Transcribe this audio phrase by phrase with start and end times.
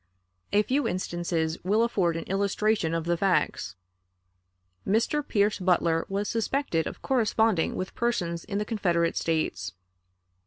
[0.51, 3.75] A few instances will afford an illustration of the facts.
[4.83, 5.21] Mr.
[5.23, 9.73] Pierce Butler was suspected of corresponding with persons in the Confederate States.